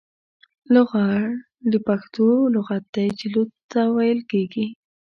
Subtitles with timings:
[0.73, 1.21] لغړ
[1.71, 4.65] د پښتو لغت دی چې لوڅ ته ويل کېږي.